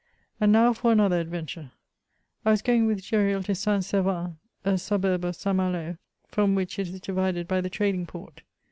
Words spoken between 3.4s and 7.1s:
to St. Servan, a suburb of St. Malo, from which it is